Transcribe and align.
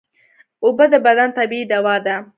اوبه 0.63 0.85
د 0.93 0.95
بدن 1.07 1.29
طبیعي 1.37 1.65
دوا 1.71 1.95
ده 2.05 2.15